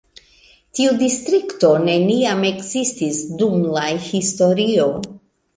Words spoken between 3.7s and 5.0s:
la historio.